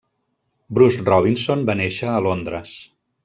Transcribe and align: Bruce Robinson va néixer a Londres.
Bruce 0.77 1.03
Robinson 1.09 1.63
va 1.71 1.77
néixer 1.81 2.11
a 2.15 2.25
Londres. 2.29 2.73